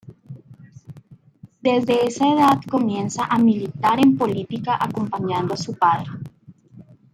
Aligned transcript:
Desde 1.61 2.07
esa 2.07 2.27
edad 2.33 2.59
comienza 2.67 3.25
a 3.25 3.37
militar 3.37 3.99
en 3.99 4.17
política 4.17 4.75
acompañando 4.83 5.53
a 5.53 5.57
su 5.57 5.75
padre. 5.77 6.07